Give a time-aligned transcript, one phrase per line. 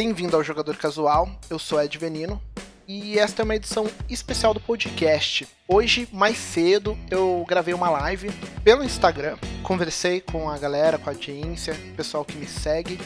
[0.00, 2.40] Bem-vindo ao Jogador Casual, eu sou Ed Venino
[2.86, 5.48] e esta é uma edição especial do podcast.
[5.66, 8.30] Hoje, mais cedo, eu gravei uma live
[8.62, 12.96] pelo Instagram, conversei com a galera, com a audiência, o pessoal que me segue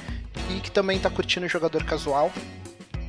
[0.50, 2.30] e que também está curtindo o Jogador Casual.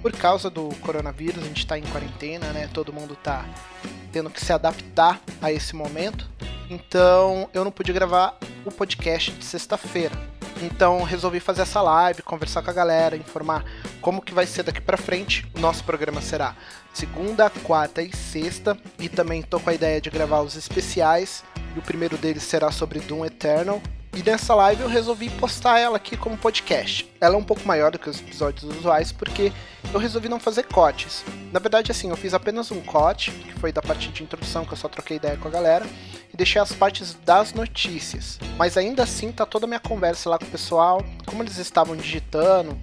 [0.02, 2.70] Por causa do coronavírus, a gente está em quarentena, né?
[2.74, 3.46] Todo mundo está
[4.14, 6.30] tendo que se adaptar a esse momento.
[6.70, 10.33] Então, eu não pude gravar o podcast de sexta-feira.
[10.62, 13.66] Então resolvi fazer essa live, conversar com a galera, informar
[14.02, 15.46] como que vai ser daqui para frente.
[15.56, 16.56] O nosso programa será
[16.94, 21.44] segunda, quarta e sexta, e também tô com a ideia de gravar os especiais.
[21.76, 23.82] E o primeiro deles será sobre Doom Eternal,
[24.14, 27.10] e nessa live eu resolvi postar ela aqui como podcast.
[27.20, 29.52] Ela é um pouco maior do que os episódios usuais porque
[29.94, 31.24] eu resolvi não fazer cortes.
[31.52, 34.74] Na verdade, assim, eu fiz apenas um corte, que foi da parte de introdução, que
[34.74, 35.86] eu só troquei ideia com a galera,
[36.34, 38.40] e deixei as partes das notícias.
[38.58, 41.96] Mas ainda assim tá toda a minha conversa lá com o pessoal, como eles estavam
[41.96, 42.78] digitando,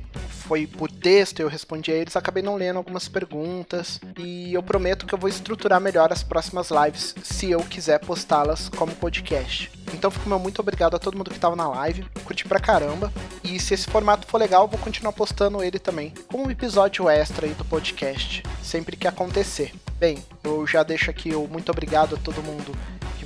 [0.51, 5.07] foi por texto, eu respondi a eles, acabei não lendo algumas perguntas e eu prometo
[5.07, 9.80] que eu vou estruturar melhor as próximas lives se eu quiser postá-las como podcast.
[9.93, 13.13] Então fico meu muito obrigado a todo mundo que estava na live, curti pra caramba.
[13.43, 17.47] E se esse formato for legal, vou continuar postando ele também, como um episódio extra
[17.47, 19.73] aí do podcast, sempre que acontecer.
[19.99, 22.73] Bem, eu já deixo aqui o muito obrigado a todo mundo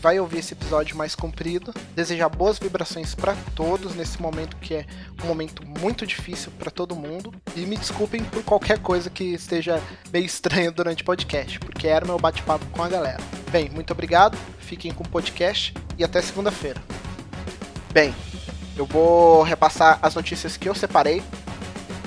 [0.05, 1.73] vai ouvir esse episódio mais comprido.
[1.97, 4.87] Desejar boas vibrações para todos nesse momento que é
[5.23, 7.33] um momento muito difícil para todo mundo.
[7.57, 9.83] E me desculpem por qualquer coisa que esteja
[10.13, 13.23] meio estranha durante o podcast, porque era meu bate-papo com a galera.
[13.51, 16.83] Bem, muito obrigado, fiquem com o podcast e até segunda-feira.
[17.91, 18.15] Bem,
[18.77, 21.23] eu vou repassar as notícias que eu separei,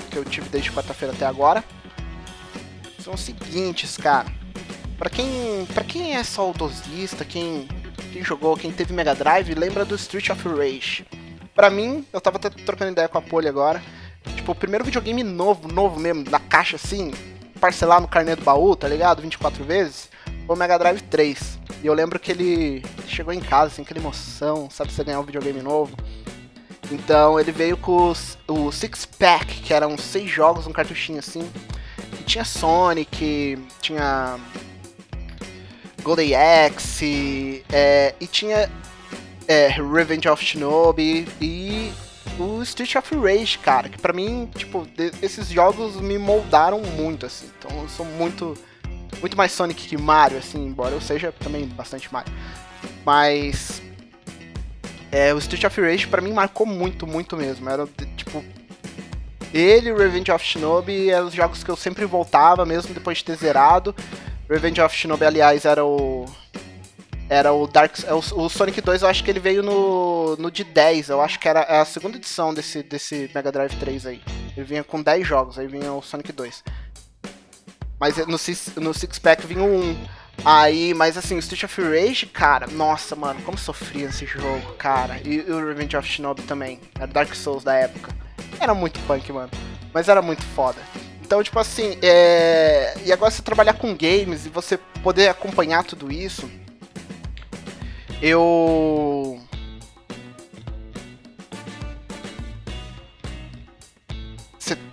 [0.08, 1.64] que eu tive desde quarta-feira até agora.
[3.02, 4.38] São os seguintes, cara.
[4.96, 7.68] Para quem, pra quem é saudosista, quem
[8.12, 11.06] quem jogou, quem teve Mega Drive, lembra do Street of Rage.
[11.54, 13.82] Pra mim, eu tava até trocando ideia com a Poli agora.
[14.36, 17.12] Tipo, o primeiro videogame novo, novo mesmo, da caixa assim,
[17.60, 19.22] parcelar no carnê do baú, tá ligado?
[19.22, 20.08] 24 vezes,
[20.46, 21.58] foi o Mega Drive 3.
[21.82, 25.24] E eu lembro que ele chegou em casa, assim, aquela emoção, sabe, você ganhar um
[25.24, 25.96] videogame novo.
[26.90, 31.48] Então ele veio com os, o Six Pack, que eram seis jogos, um cartuchinho assim.
[32.18, 34.38] E tinha Sonic, tinha
[36.02, 38.70] Golden Axe, é, e tinha
[39.46, 41.92] é, Revenge of Shinobi e
[42.38, 44.86] o Street of Rage, cara, que pra mim, tipo,
[45.22, 47.50] esses jogos me moldaram muito, assim.
[47.58, 48.56] Então eu sou muito,
[49.20, 52.32] muito mais Sonic que Mario, assim, embora eu seja também bastante Mario.
[53.04, 53.82] Mas
[55.10, 57.68] é, o Street of Rage pra mim marcou muito, muito mesmo.
[57.68, 58.44] Era, tipo,
[59.52, 63.24] ele e Revenge of Shinobi eram os jogos que eu sempre voltava, mesmo depois de
[63.24, 63.94] ter zerado.
[64.48, 66.24] Revenge of Shinobi, aliás, era o.
[67.28, 67.98] Era o Dark.
[68.04, 71.10] É o, o, Sonic 2, eu acho que ele veio no, no de 10.
[71.10, 74.22] Eu acho que era a segunda edição desse, desse Mega Drive 3 aí.
[74.56, 76.64] Ele vinha com 10 jogos, aí vinha o Sonic 2.
[78.00, 80.08] Mas no, no Six Pack vinha o 1.
[80.44, 85.20] Aí, mas assim, o Street of Rage, cara, nossa, mano, como sofria esse jogo, cara.
[85.24, 86.80] E, e o Revenge of Shinobi também.
[86.96, 88.14] Era Dark Souls da época.
[88.58, 89.50] Era muito punk, mano.
[89.92, 90.80] Mas era muito foda.
[91.28, 92.94] Então, tipo assim, é...
[93.04, 96.50] e agora você trabalhar com games e você poder acompanhar tudo isso,
[98.22, 99.38] eu.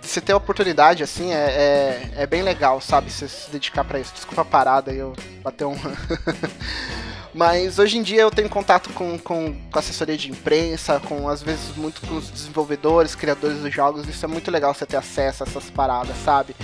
[0.02, 3.10] Você ter a oportunidade, assim, é, é, é, bem legal, sabe?
[3.10, 4.12] Você se dedicar para isso.
[4.12, 5.74] Desculpa a parada, eu bater um.
[7.36, 11.42] Mas hoje em dia eu tenho contato com, com, com assessoria de imprensa, com às
[11.42, 14.08] vezes muito com os desenvolvedores, criadores dos jogos.
[14.08, 16.56] Isso é muito legal você ter acesso a essas paradas, sabe?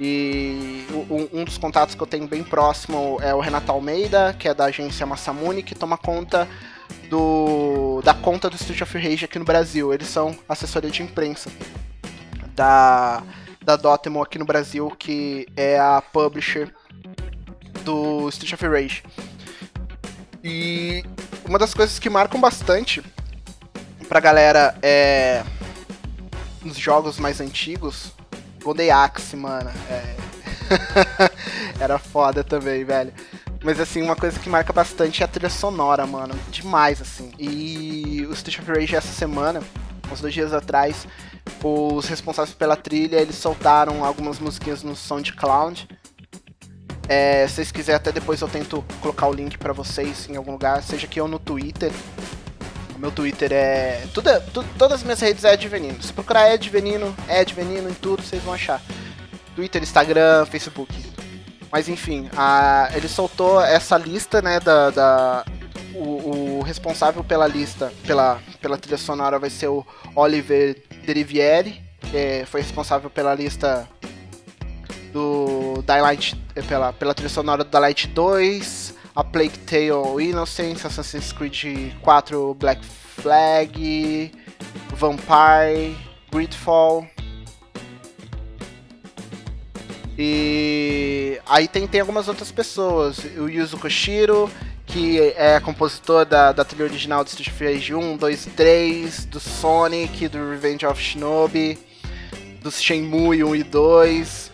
[0.00, 0.86] E
[1.32, 4.66] um, dos contatos que eu tenho bem próximo é o Renato Almeida, que é da
[4.66, 6.48] agência Massamune, que toma conta
[7.10, 9.92] do, da conta do Street of Rage aqui no Brasil.
[9.92, 11.50] Eles são assessoria de imprensa
[12.54, 13.24] da,
[13.60, 16.72] da Dotemu aqui no Brasil, que é a publisher
[17.84, 19.02] do Street of Rage.
[20.42, 21.04] E
[21.44, 23.02] uma das coisas que marcam bastante
[24.08, 25.42] pra galera é.
[26.62, 28.12] Nos jogos mais antigos,
[28.62, 29.70] Golden Axe, mano.
[29.88, 30.16] É...
[31.80, 33.12] Era foda também, velho.
[33.62, 36.34] Mas assim, uma coisa que marca bastante é a trilha sonora, mano.
[36.50, 37.32] Demais, assim.
[37.38, 39.62] E o Street of Rage essa semana,
[40.10, 41.06] uns dois dias atrás,
[41.62, 45.88] os responsáveis pela trilha, eles soltaram algumas musiquinhas no SoundCloud.
[47.12, 50.52] É, se vocês quiserem, até depois eu tento colocar o link para vocês em algum
[50.52, 51.92] lugar, seja aqui ou no Twitter.
[52.96, 54.06] O meu Twitter é.
[54.14, 56.02] Tudo, tudo, todas as minhas redes é Ed Venino.
[56.02, 58.80] Se procurar Ed Venino, Ed Venino em tudo, vocês vão achar.
[59.54, 60.90] Twitter, Instagram, Facebook.
[61.70, 64.88] Mas enfim, a, ele soltou essa lista, né, da.
[64.88, 65.44] da
[65.94, 69.84] o, o, responsável pela lista, pela, pela trilha sonora vai ser o
[70.16, 71.78] Oliver Derivieri.
[72.10, 73.86] que foi responsável pela lista
[75.12, 76.34] do Daylight,
[76.68, 82.84] pela, pela trilha sonora do Daylight 2, A Plague Tale Innocence, Assassin's Creed 4 Black
[82.84, 84.32] Flag,
[84.96, 85.96] Vampire,
[86.30, 87.06] Gridfall.
[90.18, 94.50] E aí tem, tem algumas outras pessoas, o Yuzo Koshiro,
[94.86, 99.40] que é compositor da, da trilha original do Street Fighter 1, 2 e 3, do
[99.40, 101.78] Sonic, do Revenge of Shinobi,
[102.62, 104.51] dos Shenmue 1 e 2.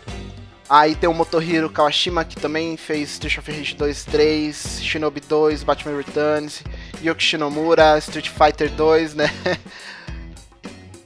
[0.69, 5.97] Aí tem o Motohiro Kawashima, que também fez Street Fighter 2 3, Shinobi 2, Batman
[5.97, 6.63] Returns,
[7.01, 9.29] Yoki Shinomura, Street Fighter 2, né?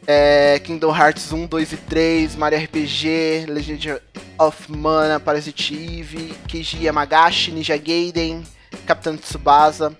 [0.06, 4.01] É, Kingdom Hearts 1, 2 e 3, Mario RPG, Legend
[4.38, 8.44] of Mana, Parasite Eve, Keiji Yamagashi, Ninja Gaiden,
[8.86, 9.98] Capitão Tsubasa,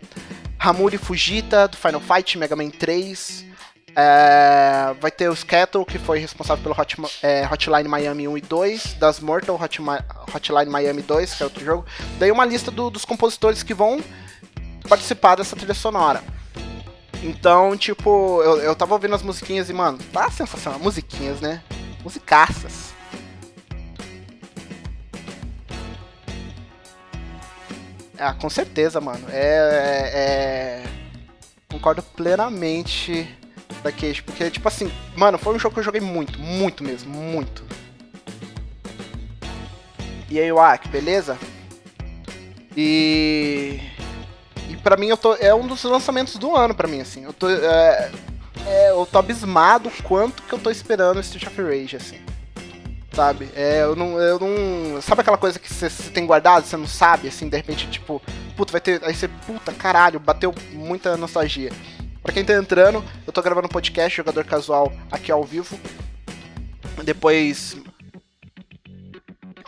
[0.60, 3.46] Hamuri Fujita, do Final Fight, Mega Man 3.
[3.96, 8.42] É, vai ter o Skettle, que foi responsável pelo Hot, é, Hotline Miami 1 e
[8.42, 9.80] 2, das Mortal Hot,
[10.34, 11.86] Hotline Miami 2, que é outro jogo.
[12.18, 14.02] Daí uma lista do, dos compositores que vão
[14.90, 16.24] participar dessa trilha sonora.
[17.22, 20.80] Então, tipo, eu, eu tava ouvindo as musiquinhas e, mano, tá sensacional.
[20.80, 21.64] Musiquinhas, né?
[22.04, 22.94] Musicaças.
[28.18, 29.26] Ah, com certeza, mano.
[29.30, 30.84] É, é, é...
[31.70, 33.28] Concordo plenamente
[33.84, 34.24] da queixa.
[34.26, 37.64] Porque, tipo assim, mano, foi um jogo que eu joguei muito, muito mesmo, muito.
[40.30, 41.38] E aí, Wack, beleza?
[42.76, 43.80] E.
[44.70, 47.24] E pra mim, eu tô, é um dos lançamentos do ano pra mim, assim.
[47.24, 47.50] Eu tô.
[47.50, 48.12] É,
[48.66, 52.34] é, eu tô abismado quanto que eu tô esperando Street of Rage, assim
[53.14, 53.50] sabe?
[53.56, 55.02] É, eu não, eu não.
[55.02, 58.22] Sabe aquela coisa que você tem guardado, você não sabe, assim, de repente, tipo,
[58.58, 59.02] puta, vai ter.
[59.04, 61.72] Aí você, puta, caralho, bateu muita nostalgia.
[62.24, 65.78] Pra quem tá entrando, eu tô gravando um podcast, jogador casual, aqui ao vivo.
[67.04, 67.76] Depois.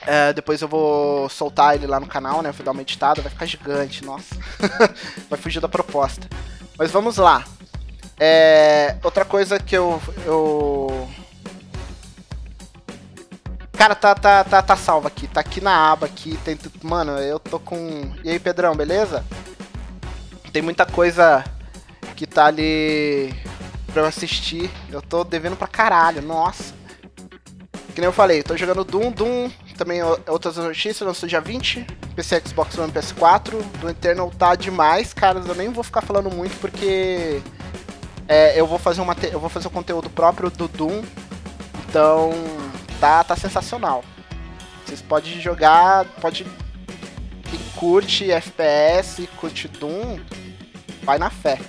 [0.08, 2.54] É, depois eu vou soltar ele lá no canal, né?
[2.54, 4.36] Fui dar uma editada, vai ficar gigante, nossa.
[5.30, 6.30] vai fugir da proposta.
[6.78, 7.44] Mas vamos lá.
[8.18, 11.10] É, outra coisa que eu, eu
[13.74, 15.28] Cara, tá, tá, tá, tá salvo aqui.
[15.28, 16.38] Tá aqui na aba aqui.
[16.38, 18.14] Tem, mano, eu tô com.
[18.24, 19.26] E aí, Pedrão, beleza?
[20.54, 21.44] Tem muita coisa
[22.16, 23.34] que tá ali
[23.92, 24.70] pra eu assistir.
[24.90, 26.74] Eu tô devendo pra caralho, nossa.
[27.94, 32.42] Que nem eu falei, tô jogando Doom, Doom, também outras notícias, lançou dia 20, PC,
[32.46, 37.42] Xbox One, PS4, do Eternal tá demais, caras, eu nem vou ficar falando muito porque
[38.28, 41.04] é, eu vou fazer uma eu vou fazer o conteúdo próprio do Doom,
[41.88, 42.32] então
[43.00, 44.04] tá, tá sensacional.
[44.86, 46.46] Vocês podem jogar, pode
[47.50, 50.20] quem curte FPS, curte Doom,
[51.04, 51.60] vai na fé.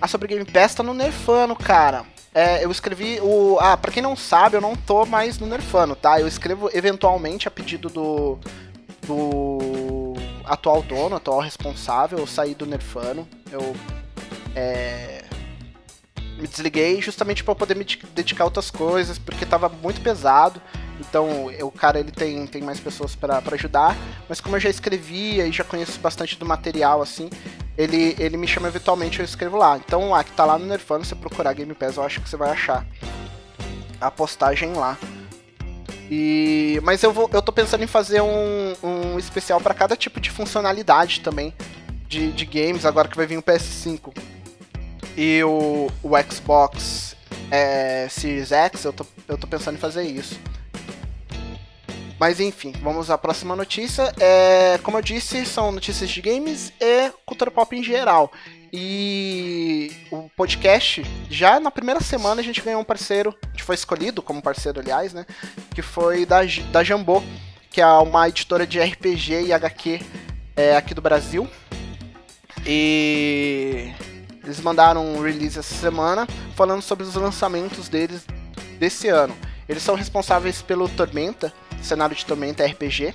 [0.00, 2.04] Ah, sobre Game Pass tá no Nerfano, cara.
[2.34, 3.58] É, eu escrevi o.
[3.60, 6.20] Ah, pra quem não sabe, eu não tô mais no Nerfano, tá?
[6.20, 8.38] Eu escrevo eventualmente a pedido do.
[9.06, 10.14] do
[10.44, 13.28] atual dono, atual responsável, eu saí do Nerfano.
[13.50, 13.74] Eu.
[14.54, 15.24] É,
[16.38, 17.84] me desliguei justamente para poder me
[18.14, 20.62] dedicar a outras coisas, porque tava muito pesado.
[21.00, 23.96] Então, o cara ele tem, tem mais pessoas para ajudar,
[24.28, 27.30] mas como eu já escrevia e já conheço bastante do material assim,
[27.78, 29.78] ele, ele me chama eventualmente eu escrevo lá.
[29.78, 32.36] Então, lá que tá lá no Nerfano, você procurar Game Pass, eu acho que você
[32.36, 32.84] vai achar
[34.00, 34.98] a postagem lá.
[36.10, 40.18] E mas eu vou eu tô pensando em fazer um, um especial para cada tipo
[40.20, 41.54] de funcionalidade também
[42.08, 44.14] de, de games, agora que vai vir o PS5
[45.16, 47.16] e o, o Xbox
[47.50, 50.40] é, Series X, eu tô, eu tô pensando em fazer isso.
[52.18, 54.12] Mas enfim, vamos à próxima notícia.
[54.18, 58.32] É, como eu disse, são notícias de games e cultura pop em geral.
[58.72, 64.20] E o podcast, já na primeira semana a gente ganhou um parceiro, que foi escolhido
[64.20, 65.24] como parceiro, aliás, né?
[65.74, 67.22] Que foi da, da Jambô,
[67.70, 70.00] que é uma editora de RPG e HQ
[70.56, 71.48] é, aqui do Brasil.
[72.66, 73.92] E
[74.42, 78.26] eles mandaram um release essa semana falando sobre os lançamentos deles
[78.78, 79.36] desse ano.
[79.68, 83.12] Eles são responsáveis pelo Tormenta, cenário de Tormenta RPG,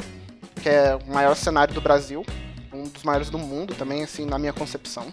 [0.61, 2.25] que é o maior cenário do Brasil,
[2.73, 5.07] um dos maiores do mundo também, assim, na minha concepção.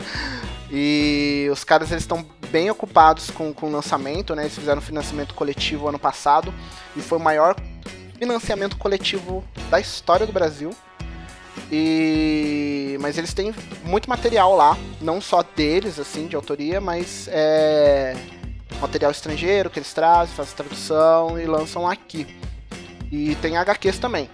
[0.70, 4.42] e os caras eles estão bem ocupados com, com o lançamento, né?
[4.42, 6.52] Eles fizeram um financiamento coletivo ano passado
[6.96, 7.56] e foi o maior
[8.18, 10.70] financiamento coletivo da história do Brasil.
[11.70, 13.54] E mas eles têm
[13.84, 18.16] muito material lá, não só deles assim de autoria, mas é
[18.80, 22.26] material estrangeiro que eles trazem, fazem tradução e lançam aqui.
[23.10, 24.28] E tem HQs também.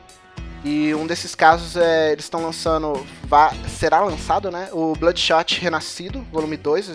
[0.64, 3.06] E um desses casos é eles estão lançando,
[3.68, 4.70] será lançado, né?
[4.72, 6.90] O Bloodshot Renascido, volume 2,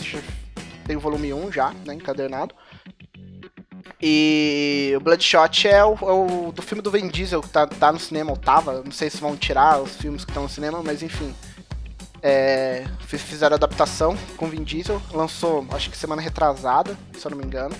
[0.86, 2.55] tem o volume 1 já, né, encadernado.
[4.01, 7.91] E o Bloodshot é o, é o, do filme do Vin Diesel, que tá, tá
[7.91, 8.81] no cinema, ou tava.
[8.81, 11.33] Não sei se vão tirar os filmes que estão no cinema, mas enfim.
[12.21, 15.01] É, fizeram adaptação com Vin Diesel.
[15.12, 17.75] Lançou, acho que semana retrasada, se eu não me engano.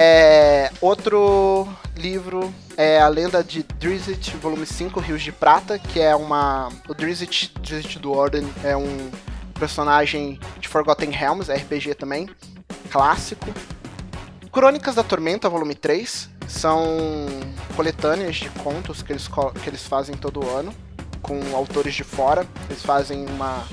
[0.00, 6.14] É, outro livro é A Lenda de Drizzt, volume 5, Rios de Prata, que é
[6.14, 6.68] uma...
[6.88, 9.10] O Drizzt, Drizzt do Orden é um
[9.58, 12.30] personagem de Forgotten Realms, RPG também,
[12.90, 13.52] clássico.
[14.52, 17.26] Crônicas da Tormenta, volume 3, são
[17.74, 20.72] coletâneas de contos que eles, que eles fazem todo ano,
[21.20, 22.46] com autores de fora.
[22.70, 23.66] Eles fazem uma,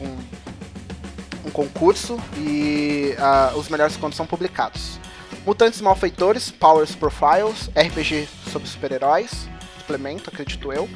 [0.00, 4.98] um, um concurso e uh, os melhores contos são publicados.
[5.46, 9.48] Mutantes Malfeitores, Powers Profiles, RPG sobre super-heróis,
[9.78, 10.88] suplemento, acredito eu.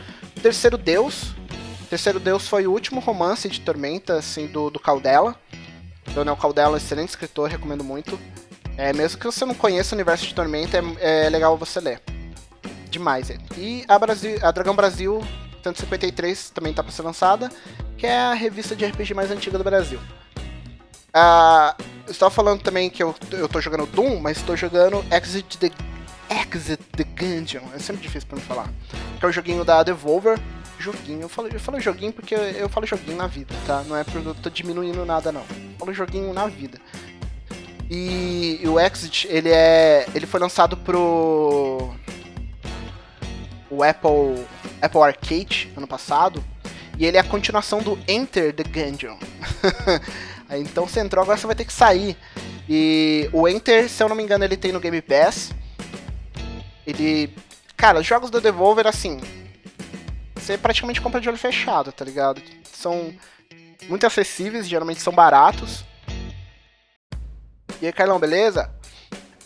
[0.42, 1.32] Terceiro Deus.
[1.88, 5.36] Terceiro Deus foi o último romance de Tormenta, assim, do, do Caldela.
[6.12, 8.18] Daniel Caldela, excelente escritor, recomendo muito.
[8.76, 12.02] É, mesmo que você não conheça o universo de Tormenta, é, é legal você ler.
[12.90, 13.44] Demais ele.
[13.56, 15.22] E a, Brasil, a Dragão Brasil
[15.62, 17.48] 153 também está para ser lançada,
[17.96, 20.00] que é a revista de RPG mais antiga do Brasil.
[21.12, 21.76] Ah,
[22.06, 25.70] eu estava falando também que eu, eu tô jogando Doom, mas estou jogando Exit the,
[26.28, 27.62] Exit the Gungeon.
[27.74, 28.70] É sempre difícil para me falar.
[29.18, 30.38] Que é o joguinho da Devolver.
[30.78, 33.82] Joguinho, eu falo, eu falo joguinho porque eu, eu falo joguinho na vida, tá?
[33.86, 35.42] Não é porque eu tô diminuindo nada, não.
[35.42, 36.78] Eu falo joguinho na vida.
[37.90, 40.06] E, o Exit, ele é.
[40.14, 41.92] Ele foi lançado pro.
[43.68, 44.46] O Apple.
[44.80, 46.42] Apple Arcade ano passado.
[46.96, 49.16] E ele é a continuação do Enter the Gungeon.
[50.58, 52.16] então você entrou, agora você vai ter que sair.
[52.68, 55.52] E o Enter, se eu não me engano, ele tem no Game Pass.
[56.86, 57.34] Ele.
[57.76, 59.20] Cara, os jogos da Devolver, assim.
[60.34, 62.40] Você praticamente compra de olho fechado, tá ligado?
[62.72, 63.14] São
[63.88, 65.84] muito acessíveis, geralmente são baratos.
[67.80, 68.70] E aí, Carlão, beleza?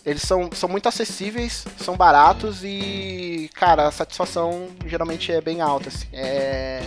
[0.05, 5.89] Eles são, são muito acessíveis, são baratos e, cara, a satisfação geralmente é bem alta,
[5.89, 6.09] assim.
[6.13, 6.83] É...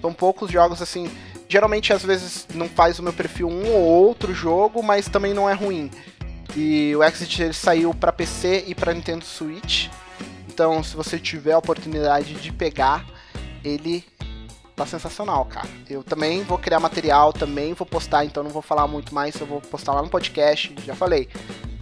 [0.00, 1.10] São poucos jogos, assim...
[1.48, 5.50] Geralmente, às vezes, não faz o meu perfil um ou outro jogo, mas também não
[5.50, 5.90] é ruim.
[6.54, 9.88] E o Exit ele saiu para PC e para Nintendo Switch.
[10.46, 13.04] Então, se você tiver a oportunidade de pegar,
[13.64, 14.04] ele
[14.76, 15.68] tá sensacional, cara.
[15.88, 19.46] Eu também vou criar material, também vou postar, então não vou falar muito mais, eu
[19.46, 21.28] vou postar lá no podcast, já falei.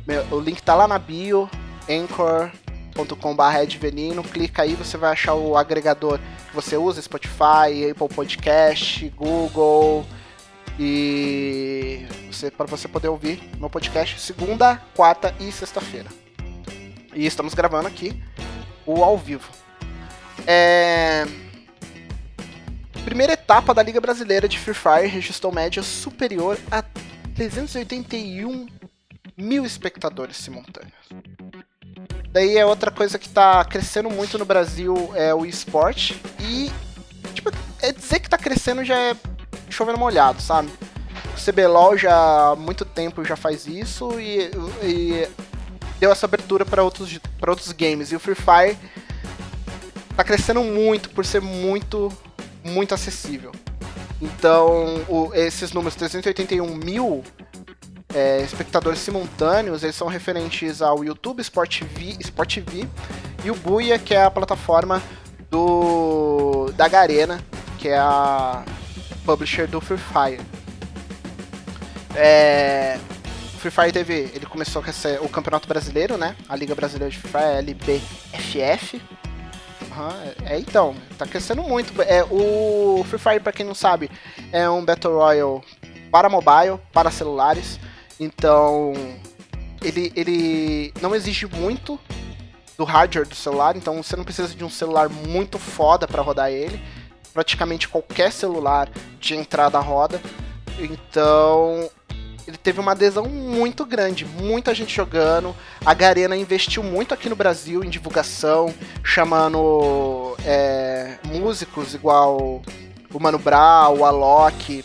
[0.06, 1.46] Meu, o link tá lá na bio,
[1.90, 2.67] anchor.com.br
[3.78, 10.04] venino, clica aí, você vai achar o agregador que você usa, Spotify, Apple Podcast, Google
[10.78, 16.08] e você para você poder ouvir meu podcast segunda, quarta e sexta-feira.
[17.14, 18.22] E estamos gravando aqui
[18.86, 19.50] o ao vivo.
[20.46, 21.26] É
[23.08, 26.82] Primeira etapa da Liga Brasileira de Free Fire registrou média superior a
[27.34, 28.66] 381
[29.34, 31.08] mil espectadores simultâneos.
[32.32, 36.20] Daí é outra coisa que está crescendo muito no Brasil é o esporte.
[36.40, 36.70] E,
[37.34, 39.16] tipo, é dizer que está crescendo já é
[39.70, 40.70] chovendo molhado, sabe?
[41.36, 44.50] O CBLOL já há muito tempo já faz isso e,
[44.82, 45.28] e
[45.98, 48.12] deu essa abertura para outros, outros games.
[48.12, 48.76] E o Free Fire
[50.10, 52.12] está crescendo muito por ser muito
[52.64, 53.52] muito acessível.
[54.20, 57.22] Então, o, esses números 381 mil
[58.14, 62.88] é, espectadores simultâneos, eles são referentes ao YouTube, Sport TV, Sport TV
[63.44, 65.02] e o Buia, que é a plataforma
[65.50, 67.40] do da Garena,
[67.78, 68.64] que é a
[69.24, 70.40] publisher do Free Fire.
[72.14, 72.98] É,
[73.54, 74.90] o Free Fire teve, ele começou com
[75.24, 76.34] o Campeonato Brasileiro, né?
[76.48, 79.00] A Liga Brasileira de Free Fire, LBFF,
[79.98, 80.32] Uhum.
[80.46, 82.00] É, então, tá crescendo muito.
[82.02, 84.08] É, o Free Fire, pra quem não sabe,
[84.52, 85.60] é um Battle Royale
[86.10, 87.80] para mobile, para celulares.
[88.18, 88.92] Então,
[89.82, 91.98] ele, ele não exige muito
[92.76, 96.50] do hardware do celular, então você não precisa de um celular muito foda para rodar
[96.50, 96.80] ele.
[97.32, 98.88] Praticamente qualquer celular
[99.20, 100.20] de entrada roda.
[100.78, 101.90] Então,
[102.46, 105.54] ele teve uma adesão muito grande, muita gente jogando.
[105.84, 108.72] A Garena investiu muito aqui no Brasil em divulgação,
[109.04, 112.62] chamando é, músicos igual
[113.12, 114.84] o Mano Brown, o Alok,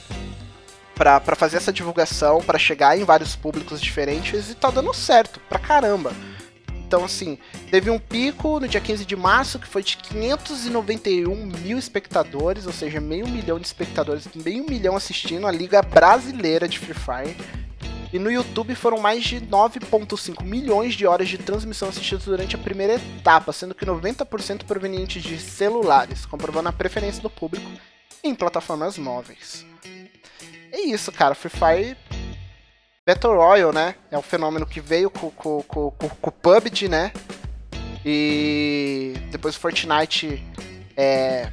[0.96, 5.60] para fazer essa divulgação, para chegar em vários públicos diferentes e tá dando certo pra
[5.60, 6.14] caramba.
[6.94, 7.40] Então, assim,
[7.72, 12.72] teve um pico no dia 15 de março que foi de 591 mil espectadores, ou
[12.72, 17.36] seja, meio milhão de espectadores, meio milhão assistindo a Liga Brasileira de Free Fire.
[18.14, 22.60] E no YouTube foram mais de 9,5 milhões de horas de transmissão assistidas durante a
[22.60, 27.68] primeira etapa, sendo que 90% provenientes de celulares, comprovando a preferência do público
[28.24, 29.66] em plataformas móveis.
[30.74, 31.36] É isso, cara.
[31.36, 31.98] Free Fire
[33.06, 33.96] Battle Royale, né?
[34.10, 37.12] É um fenômeno que veio com, com, com, com, com o PUBG, né?
[38.04, 40.44] E depois o Fortnite
[40.98, 41.52] é,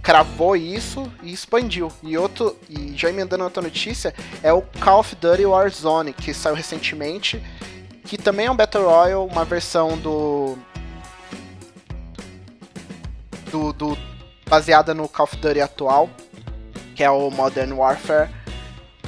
[0.00, 1.90] cravou isso e expandiu.
[2.04, 4.14] E outro, e já emendando outra notícia,
[4.44, 7.42] é o Call of Duty Warzone, que saiu recentemente,
[8.04, 10.56] que também é um Battle Royale, uma versão do
[13.50, 13.98] do, do
[14.48, 16.08] baseada no Call of Duty atual,
[16.94, 18.41] que é o Modern Warfare.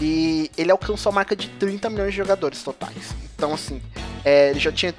[0.00, 3.14] E ele alcançou a marca de 30 milhões de jogadores totais.
[3.34, 3.80] Então, assim,
[4.24, 4.94] é, ele já tinha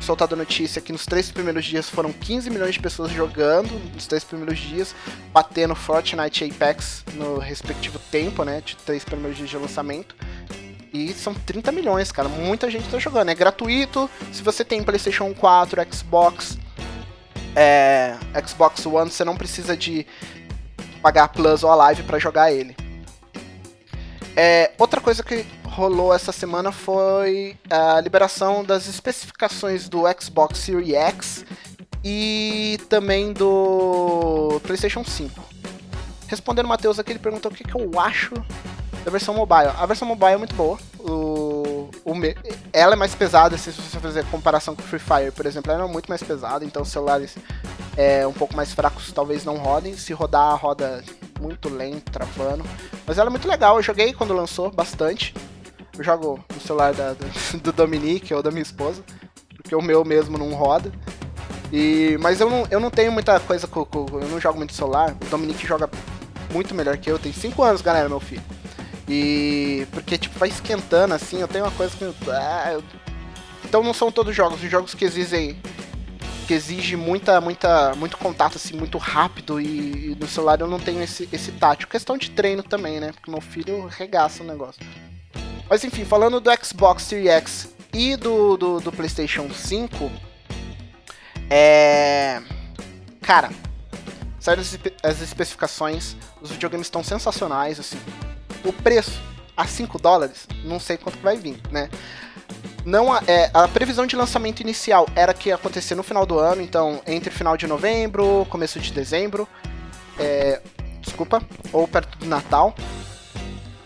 [0.00, 4.06] soltado a notícia que nos três primeiros dias foram 15 milhões de pessoas jogando, nos
[4.06, 4.94] três primeiros dias,
[5.32, 10.14] batendo Fortnite e Apex no respectivo tempo, né, de três primeiros dias de lançamento.
[10.92, 13.28] E são 30 milhões, cara, muita gente tá jogando.
[13.28, 16.58] É gratuito, se você tem PlayStation 4, Xbox,
[17.54, 20.06] é, Xbox One, você não precisa de
[21.02, 22.74] pagar Plus ou Live para jogar ele.
[24.40, 30.94] É, outra coisa que rolou essa semana foi a liberação das especificações do Xbox Series
[30.94, 31.44] X
[32.04, 35.44] e também do PlayStation 5.
[36.28, 38.32] Respondendo o Matheus aqui, ele perguntou o que, que eu acho
[39.04, 39.72] da versão mobile.
[39.76, 40.78] A versão mobile é muito boa.
[41.00, 42.12] O, o,
[42.72, 45.82] ela é mais pesada, se você fazer comparação com o Free Fire, por exemplo, ela
[45.82, 47.34] é muito mais pesada, então os celulares
[47.96, 49.96] é, um pouco mais fracos talvez não rodem.
[49.96, 51.02] Se rodar, roda
[51.40, 52.64] muito lento, travando.
[53.06, 55.34] Mas ela é muito legal, eu joguei quando lançou bastante.
[55.96, 57.26] Eu jogo no celular da, do,
[57.58, 59.02] do Dominique ou da minha esposa,
[59.56, 60.92] porque o meu mesmo não roda.
[61.72, 64.72] E, mas eu não, eu não tenho muita coisa com, com Eu não jogo muito
[64.72, 65.14] celular.
[65.20, 65.88] O Dominique joga
[66.52, 67.18] muito melhor que eu.
[67.18, 68.42] Tem 5 anos, galera, meu filho.
[69.08, 69.86] E.
[69.92, 71.40] Porque, tipo, vai esquentando assim.
[71.40, 72.04] Eu tenho uma coisa que.
[72.30, 72.82] Ah, eu...
[73.64, 74.62] Então não são todos jogos.
[74.62, 75.60] Os jogos que exigem.
[76.48, 79.60] Que exige muita, muita, muito contato, assim, muito rápido.
[79.60, 81.86] E, e no celular eu não tenho esse, esse tátil.
[81.86, 83.12] Questão de treino também, né?
[83.12, 84.80] Porque meu filho regaça o negócio.
[85.68, 90.10] Mas enfim, falando do Xbox Series X e do, do, do PlayStation 5,
[91.50, 92.40] é.
[93.20, 93.50] Cara,
[94.40, 94.62] saíram
[95.02, 97.98] as especificações, os videogames estão sensacionais, assim.
[98.64, 99.20] O preço
[99.54, 101.90] a 5 dólares, não sei quanto vai vir, né?
[102.88, 106.62] Não, é, a previsão de lançamento inicial era que ia acontecer no final do ano,
[106.62, 109.46] então entre final de novembro, começo de dezembro,
[110.18, 110.62] é,
[111.02, 112.74] desculpa, ou perto do Natal.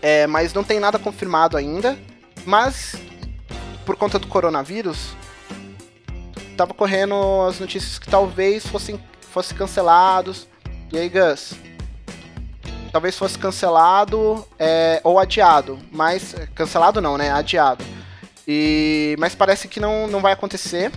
[0.01, 1.99] É, mas não tem nada confirmado ainda.
[2.45, 2.95] Mas,
[3.85, 5.09] por conta do coronavírus,
[6.55, 7.13] tava correndo
[7.45, 10.47] as notícias que talvez fossem fosse cancelados.
[10.93, 11.55] E aí, Gus?
[12.89, 15.77] Talvez fosse cancelado é, ou adiado.
[15.91, 16.33] Mas.
[16.55, 17.31] Cancelado não, né?
[17.31, 17.83] Adiado.
[18.47, 20.91] E, mas parece que não, não vai acontecer.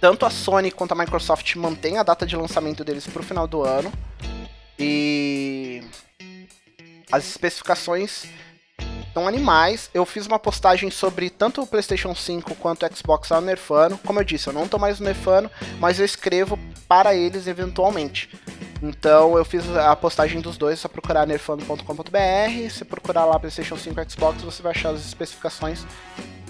[0.00, 3.62] Tanto a Sony quanto a Microsoft mantêm a data de lançamento deles pro final do
[3.62, 3.92] ano.
[4.78, 5.82] E
[7.10, 8.26] as especificações
[9.12, 9.90] são animais.
[9.92, 13.98] Eu fiz uma postagem sobre tanto o PlayStation 5 quanto o Xbox ao nerfando.
[13.98, 18.30] Como eu disse, eu não estou mais nerfando, mas eu escrevo para eles eventualmente.
[18.82, 22.70] Então eu fiz a postagem dos dois, é só procurar nerfando.com.br.
[22.70, 25.84] Se procurar lá PlayStation 5 e Xbox, você vai achar as especificações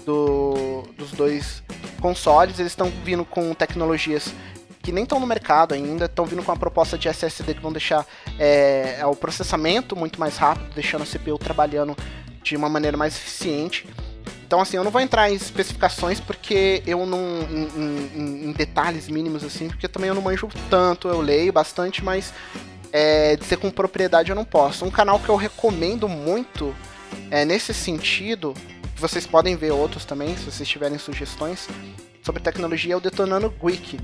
[0.05, 1.63] do, dos dois
[1.99, 2.59] consoles.
[2.59, 4.33] Eles estão vindo com tecnologias
[4.81, 7.71] que nem estão no mercado ainda, estão vindo com uma proposta de SSD que vão
[7.71, 8.05] deixar
[8.37, 11.95] é, o processamento muito mais rápido, deixando a CPU trabalhando
[12.41, 13.87] de uma maneira mais eficiente.
[14.45, 17.19] Então, assim, eu não vou entrar em especificações porque eu não.
[17.19, 17.67] em,
[18.15, 22.33] em, em detalhes mínimos, assim, porque também eu não manjo tanto, eu leio bastante, mas
[22.91, 24.85] é, dizer com propriedade eu não posso.
[24.85, 26.75] Um canal que eu recomendo muito
[27.29, 28.53] é, nesse sentido,
[28.95, 31.67] vocês podem ver outros também, se vocês tiverem sugestões
[32.23, 33.99] sobre tecnologia, é o Detonando Wiki.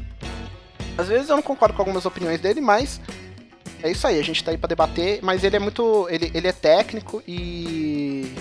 [0.97, 3.01] Às vezes eu não concordo com algumas opiniões dele, mas
[3.83, 6.07] é isso aí, a gente tá aí pra debater, mas ele é muito.
[6.09, 8.33] Ele, ele é técnico e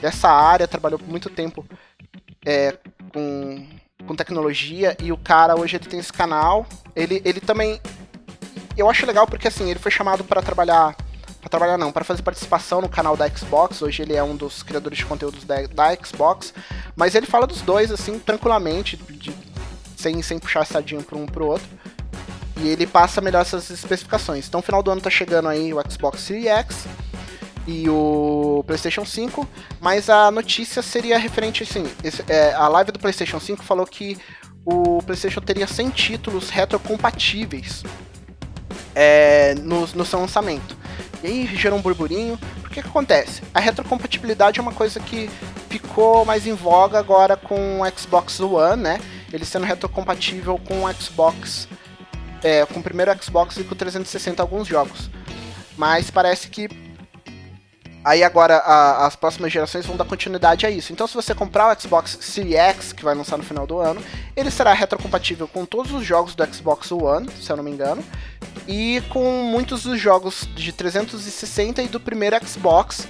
[0.00, 1.64] dessa área, trabalhou por muito tempo
[2.44, 2.76] é,
[3.12, 3.66] com,
[4.06, 6.66] com tecnologia, e o cara hoje ele tem esse canal.
[6.94, 7.80] Ele, ele também.
[8.76, 10.96] Eu acho legal porque assim, ele foi chamado para trabalhar.
[11.40, 13.80] Pra trabalhar não, para fazer participação no canal da Xbox.
[13.80, 16.52] Hoje ele é um dos criadores de conteúdos da, da Xbox.
[16.94, 19.34] Mas ele fala dos dois, assim, tranquilamente, de,
[19.96, 21.66] sem, sem puxar sardinha para um pro outro.
[22.58, 24.46] E ele passa melhor essas especificações.
[24.48, 26.86] Então, final do ano tá chegando aí o Xbox Series X
[27.70, 29.46] e o PlayStation 5,
[29.80, 34.18] mas a notícia seria referente assim, esse, é, a live do PlayStation 5 falou que
[34.64, 37.84] o PlayStation teria 100 títulos retrocompatíveis
[38.94, 40.76] é, no, no seu lançamento.
[41.22, 42.38] E aí gerou um burburinho.
[42.64, 43.42] O que, que acontece?
[43.54, 45.30] A retrocompatibilidade é uma coisa que
[45.68, 49.00] ficou mais em voga agora com o Xbox One, né?
[49.32, 51.68] ele sendo retrocompatível com o Xbox,
[52.42, 55.10] é, com o primeiro Xbox e com o 360 alguns jogos.
[55.76, 56.68] Mas parece que
[58.04, 60.92] Aí agora a, as próximas gerações vão dar continuidade a isso.
[60.92, 64.02] Então se você comprar o Xbox Series X, que vai lançar no final do ano,
[64.34, 68.02] ele será retrocompatível com todos os jogos do Xbox One, se eu não me engano,
[68.66, 73.06] e com muitos dos jogos de 360 e do primeiro Xbox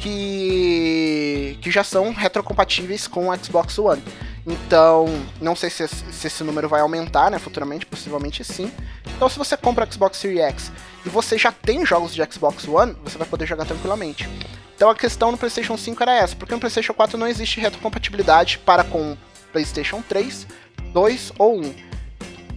[0.00, 4.02] que, que já são retrocompatíveis com o Xbox One.
[4.46, 5.06] Então,
[5.40, 7.38] não sei se, se, esse número vai aumentar, né?
[7.38, 8.70] Futuramente, possivelmente sim.
[9.16, 10.72] Então, se você compra o Xbox Series X
[11.06, 14.28] e você já tem jogos de Xbox One, você vai poder jogar tranquilamente.
[14.74, 18.58] Então, a questão no PlayStation 5 era essa, porque no PlayStation 4 não existe retrocompatibilidade
[18.58, 19.16] para com
[19.52, 20.46] PlayStation 3,
[20.92, 21.74] 2 ou 1.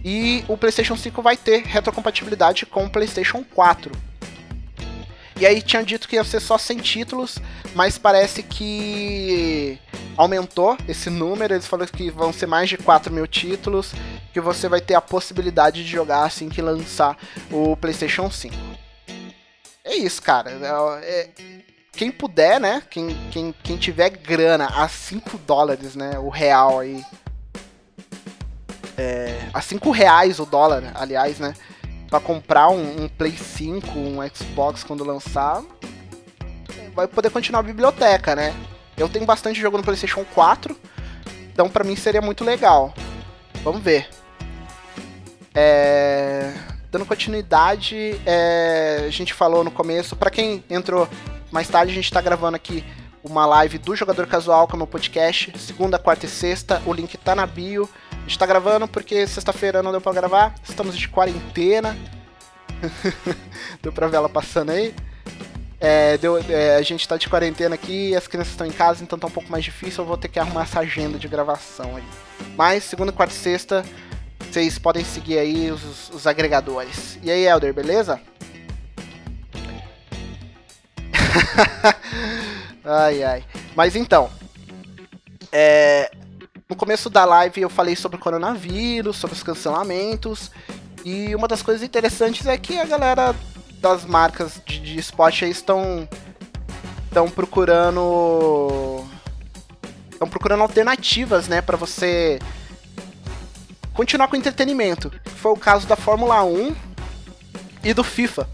[0.04, 3.92] E o PlayStation 5 vai ter retrocompatibilidade com o PlayStation 4.
[5.40, 7.38] E aí tinha dito que ia ser só 100 títulos,
[7.74, 9.78] mas parece que
[10.14, 11.54] aumentou esse número.
[11.54, 13.94] Eles falaram que vão ser mais de 4 mil títulos,
[14.34, 17.16] que você vai ter a possibilidade de jogar assim que lançar
[17.50, 18.54] o PlayStation 5.
[19.82, 20.50] É isso, cara.
[20.50, 21.30] É, é,
[21.90, 22.82] quem puder, né?
[22.90, 26.18] Quem, quem, quem tiver grana a 5 dólares, né?
[26.18, 27.02] O real aí.
[28.98, 31.54] É, a 5 reais o dólar, aliás, né?
[32.10, 35.62] Para comprar um, um, Play 5, um Xbox quando lançar,
[36.92, 38.52] vai poder continuar a biblioteca, né?
[38.96, 40.76] Eu tenho bastante jogo no PlayStation 4,
[41.52, 42.92] então para mim seria muito legal.
[43.62, 44.08] Vamos ver.
[45.54, 46.52] É...
[46.90, 49.04] Dando continuidade, é...
[49.06, 51.08] a gente falou no começo, para quem entrou
[51.52, 52.84] mais tarde, a gente está gravando aqui
[53.22, 56.92] uma live do Jogador Casual, que é o meu podcast, segunda, quarta e sexta, o
[56.92, 57.88] link tá na bio
[58.30, 60.54] gente tá gravando porque sexta-feira não deu pra gravar.
[60.62, 61.98] Estamos de quarentena.
[63.82, 64.94] deu pra ver ela passando aí.
[65.80, 69.18] É, deu, é, a gente tá de quarentena aqui, as crianças estão em casa, então
[69.18, 70.04] tá um pouco mais difícil.
[70.04, 72.04] Eu vou ter que arrumar essa agenda de gravação aí.
[72.56, 73.84] Mas segunda, quarta e sexta,
[74.38, 77.18] vocês podem seguir aí os, os agregadores.
[77.24, 78.20] E aí, Elder, beleza?
[82.84, 83.44] ai, ai.
[83.74, 84.30] Mas então,
[85.50, 86.12] é,
[86.70, 90.52] no começo da live eu falei sobre o coronavírus, sobre os cancelamentos.
[91.04, 93.34] E uma das coisas interessantes é que a galera
[93.80, 96.08] das marcas de, de esporte aí estão
[97.06, 99.04] estão procurando
[100.12, 102.38] estão procurando alternativas, né, para você
[103.92, 105.10] continuar com entretenimento.
[105.24, 106.76] Foi o caso da Fórmula 1
[107.82, 108.48] e do FIFA,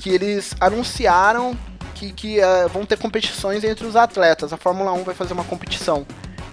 [0.00, 1.58] que eles anunciaram
[1.94, 4.52] que, que uh, vão ter competições entre os atletas.
[4.52, 6.06] A Fórmula 1 vai fazer uma competição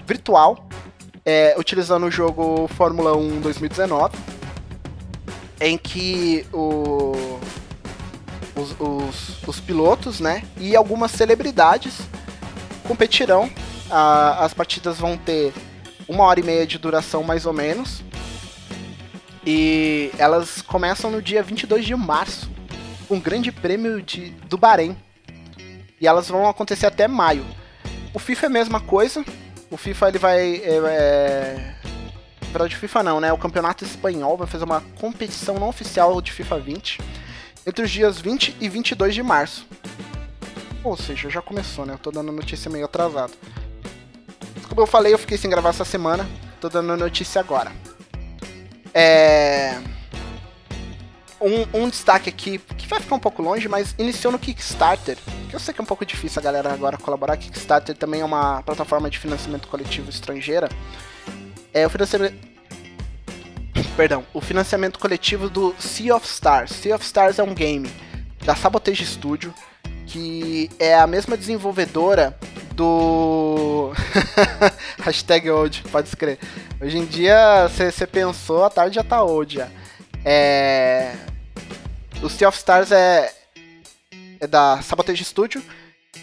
[0.05, 0.67] virtual,
[1.25, 4.17] é, utilizando o jogo Fórmula 1 2019,
[5.59, 7.39] em que o,
[8.55, 12.01] os, os, os, pilotos né, e algumas celebridades
[12.83, 13.49] competirão.
[13.89, 15.53] A, as partidas vão ter
[16.07, 18.03] uma hora e meia de duração, mais ou menos.
[19.45, 22.49] E elas começam no dia 22 de março,
[23.09, 24.97] um grande prêmio de, do Bahrein.
[25.99, 27.45] E elas vão acontecer até maio.
[28.13, 29.23] O FIFA é a mesma coisa,
[29.73, 30.55] o FIFA ele vai.
[30.57, 31.73] É,
[32.53, 32.67] é...
[32.67, 33.33] de FIFA não, né?
[33.33, 37.01] O campeonato espanhol vai fazer uma competição não oficial de FIFA 20
[37.65, 39.67] entre os dias 20 e 22 de março.
[40.83, 41.93] Ou seja, já começou, né?
[41.93, 43.33] Eu tô dando notícia meio atrasado.
[44.69, 46.27] Como eu falei, eu fiquei sem gravar essa semana.
[46.61, 47.71] Tô dando notícia agora.
[48.93, 49.79] É
[51.43, 55.17] um, um, destaque aqui, que vai ficar um pouco longe, mas iniciou no Kickstarter.
[55.49, 57.37] Que eu sei que é um pouco difícil a galera agora colaborar.
[57.37, 60.69] Kickstarter também é uma plataforma de financiamento coletivo estrangeira.
[61.73, 62.53] É o financiamento.
[63.95, 66.71] Perdão, o financiamento coletivo do Sea of Stars.
[66.71, 67.91] Sea of Stars é um game
[68.43, 69.53] da Sabotage Studio,
[70.07, 72.37] que é a mesma desenvolvedora
[72.73, 73.91] do.
[75.03, 76.39] Hashtag old, pode escrever.
[76.81, 79.67] Hoje em dia, você pensou, a tarde já tá old já.
[80.25, 81.32] É.
[82.23, 83.33] O Sea of Stars é,
[84.39, 85.61] é da Sabotage Studio,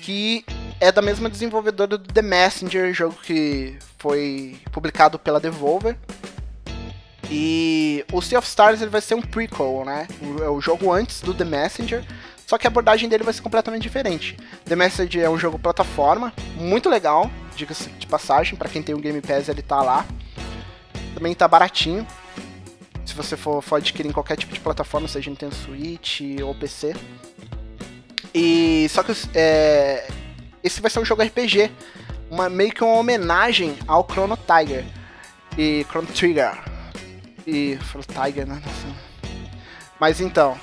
[0.00, 0.46] que
[0.80, 5.98] é da mesma desenvolvedora do The Messenger, jogo que foi publicado pela Devolver.
[7.30, 10.08] E o Sea of Stars ele vai ser um prequel, né?
[10.42, 12.02] É o jogo antes do The Messenger,
[12.46, 14.38] só que a abordagem dele vai ser completamente diferente.
[14.64, 18.98] The Messenger é um jogo plataforma, muito legal, diga-se de passagem, para quem tem o
[18.98, 20.06] Game Pass ele tá lá.
[21.14, 22.06] Também tá baratinho,
[23.10, 26.94] se você for, for adquirir em qualquer tipo de plataforma, seja Nintendo Switch ou PC.
[28.32, 30.08] E só que é,
[30.62, 31.72] esse vai ser um jogo RPG,
[32.30, 34.84] uma meio que uma homenagem ao Chrono Tiger
[35.58, 36.56] e Chrono Trigger.
[37.44, 38.62] E Chrono Tiger, né?
[39.98, 40.56] Mas então.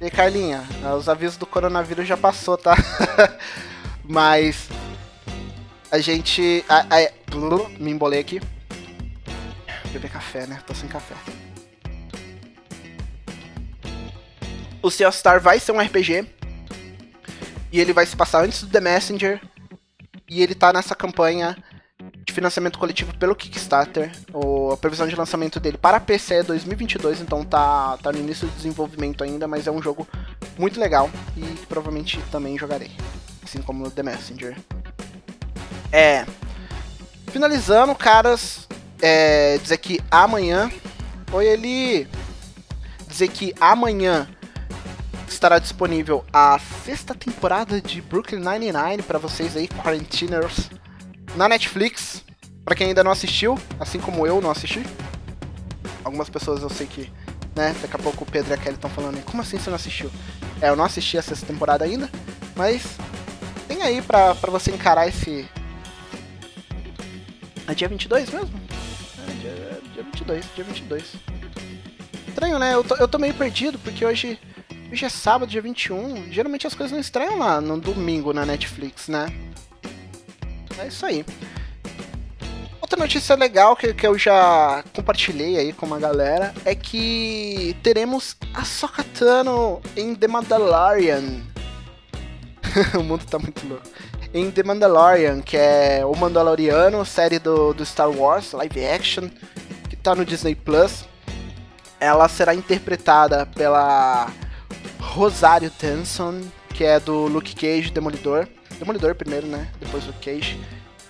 [0.00, 0.64] E Carlinha,
[0.98, 2.74] os avisos do coronavírus já passou, tá?
[4.02, 4.66] Mas
[5.92, 6.64] a gente.
[6.66, 7.20] A, a,
[7.78, 8.40] me embolei aqui
[10.30, 10.62] café, né?
[10.66, 11.14] Tô sem café.
[14.80, 16.26] O Sea of Star vai ser um RPG.
[17.72, 19.40] E ele vai se passar antes do The Messenger.
[20.28, 21.56] E ele tá nessa campanha
[22.24, 24.12] de financiamento coletivo pelo Kickstarter.
[24.72, 28.54] A previsão de lançamento dele para PC é 2022, então tá, tá no início do
[28.54, 30.06] desenvolvimento ainda, mas é um jogo
[30.56, 32.92] muito legal e provavelmente também jogarei.
[33.42, 34.56] Assim como o The Messenger.
[35.92, 36.24] É.
[37.32, 38.68] Finalizando, caras,
[39.00, 40.70] é, dizer que amanhã.
[41.26, 42.08] Foi ele.
[43.06, 44.28] Dizer que amanhã
[45.28, 50.70] estará disponível a sexta temporada de Brooklyn Nine-Nine para vocês aí, quarantiners,
[51.36, 52.24] na Netflix.
[52.64, 54.82] Para quem ainda não assistiu, assim como eu não assisti.
[56.04, 57.10] Algumas pessoas eu sei que,
[57.56, 59.76] né, daqui a pouco o Pedro e a Kelly estão falando, como assim você não
[59.76, 60.10] assistiu?
[60.60, 62.10] É, eu não assisti a sexta temporada ainda,
[62.54, 62.82] mas
[63.66, 65.48] tem aí pra, pra você encarar esse.
[67.66, 68.60] É dia 22 mesmo?
[69.94, 71.14] Dia, dia 22, dia 22.
[72.28, 72.74] Estranho, né?
[72.74, 74.38] Eu tô, eu tô meio perdido, porque hoje
[74.92, 76.32] Hoje é sábado, dia 21.
[76.32, 79.32] Geralmente as coisas não estreiam lá no domingo na Netflix, né?
[80.76, 81.24] É isso aí.
[82.80, 88.36] Outra notícia legal que, que eu já compartilhei aí com uma galera é que teremos
[88.52, 91.40] a Sokatano em The Mandalorian.
[92.98, 93.86] o mundo tá muito louco.
[94.34, 99.28] Em The Mandalorian, que é o Mandaloriano, série do, do Star Wars, live action,
[100.02, 101.04] tá no Disney Plus.
[101.98, 104.30] Ela será interpretada pela
[104.98, 106.40] Rosário Tenson,
[106.74, 108.48] que é do Luke Cage Demolidor.
[108.78, 109.68] Demolidor primeiro, né?
[109.78, 110.58] Depois Luke Cage.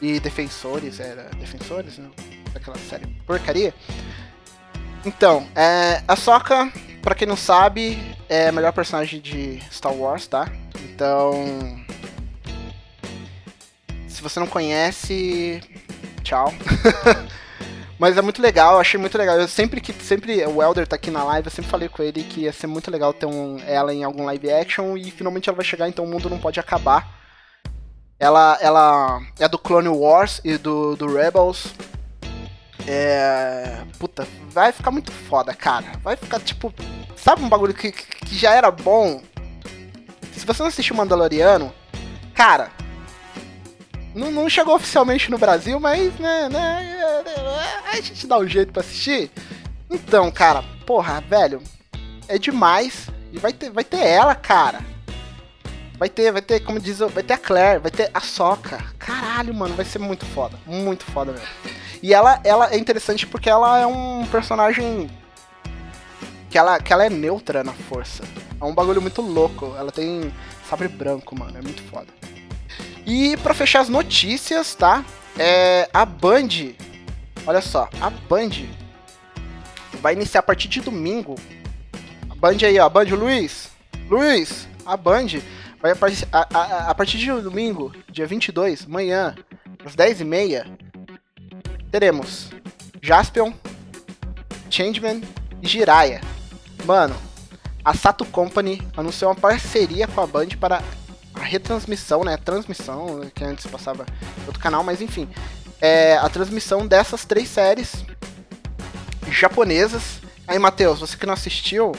[0.00, 2.08] E Defensores, era Defensores, né?
[2.52, 3.74] Daquela série porcaria.
[5.04, 6.72] Então, é, a Sokka,
[7.02, 7.98] pra quem não sabe,
[8.28, 10.50] é a melhor personagem de Star Wars, tá?
[10.82, 11.84] Então.
[14.08, 15.62] Se você não conhece,
[16.22, 16.52] tchau.
[18.00, 19.38] Mas é muito legal, eu achei muito legal.
[19.38, 22.22] Eu sempre que sempre o Elder tá aqui na live, eu sempre falei com ele
[22.22, 25.56] que ia ser muito legal ter um, ela em algum live action e finalmente ela
[25.56, 27.06] vai chegar, então o mundo não pode acabar.
[28.18, 31.74] Ela, ela é do Clone Wars e do, do Rebels.
[32.88, 33.82] É.
[33.98, 35.92] Puta, vai ficar muito foda, cara.
[36.02, 36.72] Vai ficar tipo.
[37.14, 39.20] Sabe um bagulho que, que já era bom?
[40.32, 41.70] Se você não assistiu Mandaloriano,
[42.34, 42.70] cara,
[44.14, 46.96] não, não, chegou oficialmente no Brasil, mas, né, né,
[47.92, 49.30] a gente dá um jeito pra assistir.
[49.88, 51.62] Então, cara, porra, velho,
[52.28, 53.08] é demais.
[53.32, 54.80] E vai ter, vai ter ela, cara.
[55.98, 58.82] Vai ter, vai ter, como diz, vai ter a Claire, vai ter a Soca.
[58.98, 60.58] Caralho, mano, vai ser muito foda.
[60.66, 61.46] Muito foda mesmo.
[62.02, 65.10] E ela, ela é interessante porque ela é um personagem
[66.48, 68.24] que ela, que ela é neutra na força.
[68.60, 69.74] É um bagulho muito louco.
[69.78, 70.32] Ela tem
[70.68, 71.58] sabre branco, mano.
[71.58, 72.08] É muito foda.
[73.12, 75.04] E para fechar as notícias, tá?
[75.36, 76.74] É, a Band,
[77.44, 78.50] olha só, a Band
[80.00, 81.34] vai iniciar a partir de domingo.
[82.30, 83.68] A Band aí, ó, Band Luiz,
[84.08, 85.26] Luiz, a Band
[85.82, 85.92] vai
[86.30, 89.34] a, a, a partir de domingo, dia 22, amanhã,
[89.84, 90.66] às 10h30,
[91.90, 92.50] teremos
[93.02, 93.52] Jaspion,
[94.70, 95.20] Changeman
[95.60, 96.20] e Jiraiya.
[96.84, 97.16] Mano,
[97.84, 100.80] a Sato Company anunciou uma parceria com a Band para
[101.50, 102.36] retransmissão, né?
[102.36, 104.06] Transmissão, que antes passava
[104.46, 105.28] outro canal, mas enfim.
[105.80, 108.04] É a transmissão dessas três séries
[109.30, 110.20] japonesas.
[110.46, 111.92] Aí, Matheus, você que não assistiu,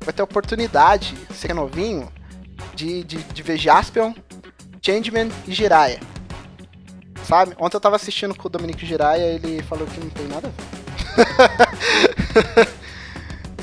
[0.00, 2.10] vai ter oportunidade, você é novinho,
[2.74, 4.14] de, de, de ver Jaspion,
[4.80, 6.00] Changeman e Jiraiya.
[7.26, 7.54] Sabe?
[7.58, 10.50] Ontem eu tava assistindo com o Dominique Jiraiya ele falou que não tem nada a
[12.56, 12.68] ver.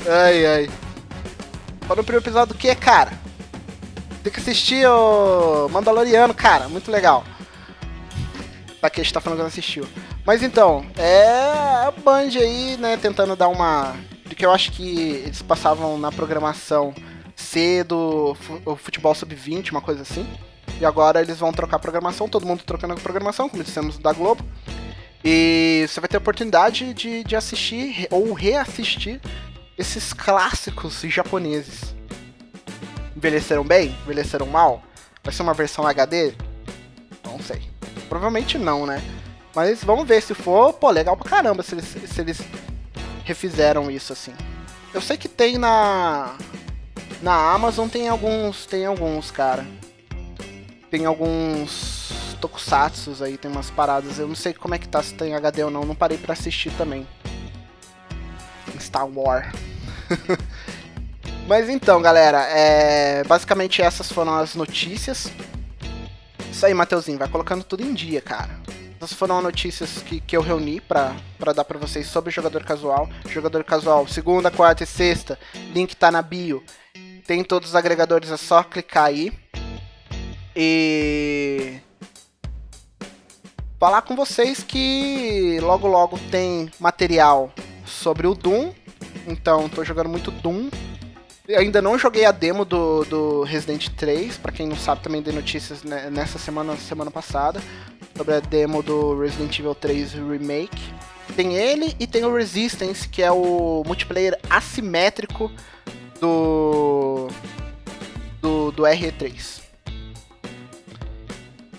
[0.08, 0.70] ai, ai.
[1.82, 3.29] Falou no primeiro episódio do que, cara?
[4.22, 7.24] Tem que assistir o Mandaloriano, cara, muito legal.
[8.78, 9.86] Pra que a gente tá falando que não assistiu.
[10.26, 11.26] Mas então, é
[11.86, 13.96] a Band aí, né, tentando dar uma.
[14.24, 16.94] Porque eu acho que eles passavam na programação
[17.34, 20.26] cedo, o futebol sub-20, uma coisa assim.
[20.78, 24.12] E agora eles vão trocar a programação, todo mundo trocando a programação, como dissemos da
[24.12, 24.44] Globo.
[25.24, 29.20] E você vai ter a oportunidade de, de assistir ou reassistir
[29.76, 31.94] esses clássicos japoneses
[33.20, 33.94] envelheceram bem?
[34.02, 34.82] Envelheceram mal?
[35.22, 36.32] Vai ser uma versão HD?
[37.22, 37.62] Não sei.
[38.08, 39.02] Provavelmente não, né?
[39.54, 42.40] Mas vamos ver se for, pô, legal pra caramba se eles, se eles
[43.22, 44.32] refizeram isso assim.
[44.94, 46.34] Eu sei que tem na
[47.20, 49.66] na Amazon tem alguns, tem alguns, cara.
[50.90, 54.18] Tem alguns tokusatsu aí, tem umas paradas.
[54.18, 56.32] Eu não sei como é que tá, se tem HD ou não, não parei para
[56.32, 57.06] assistir também.
[58.78, 59.46] Star Wars.
[61.46, 63.24] Mas então, galera, é...
[63.24, 65.30] basicamente essas foram as notícias.
[66.50, 68.50] Isso aí, Mateuzinho, vai colocando tudo em dia, cara.
[68.96, 71.14] Essas foram as notícias que, que eu reuni pra
[71.56, 73.08] dar pra vocês sobre o jogador casual.
[73.26, 75.38] Jogador casual, segunda, quarta e sexta.
[75.72, 76.62] Link tá na bio.
[77.26, 79.32] Tem todos os agregadores, é só clicar aí.
[80.54, 81.78] E
[83.78, 87.50] falar com vocês que logo logo tem material
[87.86, 88.74] sobre o Doom.
[89.26, 90.68] Então, tô jogando muito Doom.
[91.56, 95.32] Ainda não joguei a demo do, do Resident 3, para quem não sabe, também dei
[95.32, 97.60] notícias nessa semana, semana passada,
[98.16, 100.92] sobre a demo do Resident Evil 3 Remake.
[101.34, 105.50] Tem ele e tem o Resistance, que é o multiplayer assimétrico
[106.20, 107.28] do
[108.40, 109.60] do, do RE3.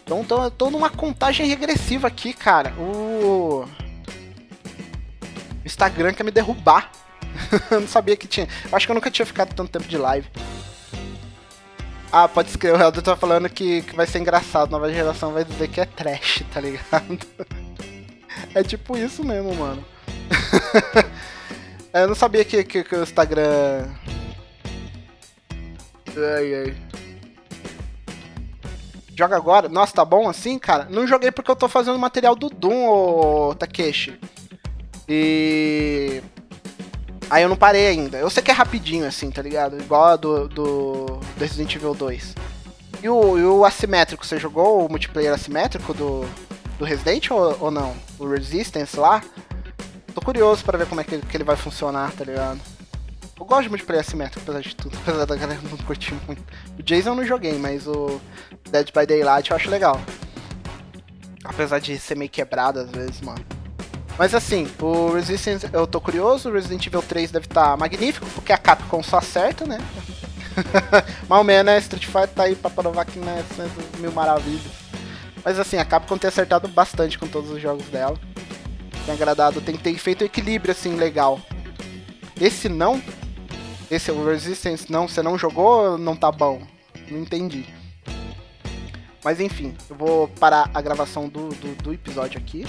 [0.03, 2.73] Então tô, tô numa contagem regressiva aqui, cara.
[2.77, 3.65] O
[5.65, 6.91] Instagram quer me derrubar.
[7.72, 8.48] Eu não sabia que tinha.
[8.70, 10.28] Eu acho que eu nunca tinha ficado tanto tempo de live.
[12.12, 12.78] Ah, pode escrever.
[12.78, 14.70] O Helder tá falando que, que vai ser engraçado.
[14.70, 17.20] Nova geração vai dizer que é trash, tá ligado?
[18.54, 19.84] é tipo isso mesmo, mano.
[21.94, 23.88] eu não sabia que, que, que o Instagram.
[26.17, 26.76] Ai, ai.
[29.15, 29.70] Joga agora?
[29.70, 30.88] Nossa, tá bom assim, cara?
[30.89, 34.20] Não joguei porque eu tô fazendo material do Doom, ô Takeshi.
[35.08, 36.22] E.
[37.32, 38.17] Aí eu não parei ainda.
[38.17, 39.80] Eu sei que é rapidinho, assim, tá ligado?
[39.80, 42.36] Igual a do, do Resident Evil 2.
[43.02, 46.26] E o, e o assimétrico, você jogou o multiplayer assimétrico do,
[46.78, 47.96] do Resident ou, ou não?
[48.20, 49.24] O Resistance lá?
[50.13, 52.60] Tô curioso para ver como é que, que ele vai funcionar, tá ligado?
[53.39, 56.44] Eu gosto de multiplayer assimétrico, apesar de tudo, apesar da galera não curtir muito.
[56.78, 58.20] O Jason eu não joguei, mas o
[58.70, 60.02] Dead by Daylight eu acho legal.
[61.46, 63.61] Apesar de ser meio quebrado às vezes, mano.
[64.17, 68.26] Mas assim, o Resistance eu tô curioso, o Resident Evil 3 deve estar tá magnífico,
[68.36, 69.80] porque a Capcom só acerta, né?
[71.28, 71.80] Mal menos, né?
[71.80, 73.43] Street Fighter tá aí pra provar que não é
[74.00, 74.62] mil maravilhas.
[75.43, 78.17] Mas assim, a Capcom tem acertado bastante com todos os jogos dela.
[79.06, 81.39] Tem agradado, tem, tem feito um equilíbrio assim legal.
[82.39, 83.02] Esse não,
[83.89, 86.62] esse o Resistance, não, você não jogou, não tá bom.
[87.10, 87.65] Não entendi.
[89.24, 92.65] Mas enfim, eu vou parar a gravação do, do, do episódio aqui.